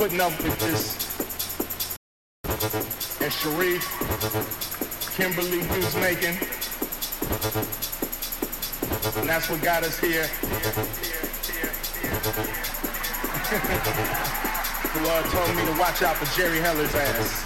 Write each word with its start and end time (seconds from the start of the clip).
Putting 0.00 0.20
up 0.22 0.32
with 0.42 0.58
this. 0.60 0.96
And 3.20 3.30
Sharif, 3.30 3.84
Kimberly 5.14 5.60
who's 5.60 5.94
making. 5.96 6.38
And 9.20 9.28
that's 9.28 9.50
what 9.50 9.60
got 9.60 9.82
us 9.82 9.98
here. 9.98 10.22
the 14.94 15.02
Lord 15.02 15.24
told 15.26 15.54
me 15.54 15.66
to 15.66 15.78
watch 15.78 16.00
out 16.00 16.16
for 16.16 16.24
Jerry 16.34 16.60
Heller's 16.60 16.94
ass. 16.94 17.42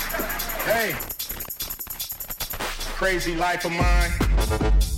Hey, 0.63 0.95
crazy 2.95 3.35
life 3.35 3.65
of 3.65 3.73
mine. 3.73 4.94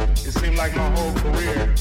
It 0.00 0.32
seemed 0.32 0.56
like 0.56 0.74
my 0.76 0.88
whole 0.96 1.12
career. 1.14 1.74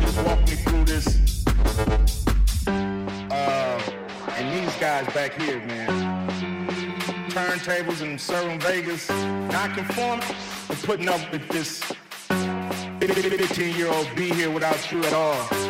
He's 0.00 0.16
me 0.48 0.56
through 0.64 0.84
this. 0.84 1.06
Uh, 3.30 3.80
and 4.36 4.46
these 4.54 4.74
guys 4.76 5.06
back 5.14 5.32
here, 5.40 5.58
man. 5.66 6.28
Turntables 7.30 8.02
and 8.02 8.20
serving 8.20 8.60
Vegas, 8.60 9.08
not 9.08 9.74
conforming, 9.74 10.26
but 10.68 10.78
putting 10.84 11.08
up 11.08 11.32
with 11.32 11.48
this 11.48 11.82
15 13.54 13.76
year 13.76 13.88
old 13.88 14.08
be 14.16 14.30
here 14.30 14.50
without 14.50 14.90
you 14.90 15.02
at 15.04 15.12
all. 15.12 15.63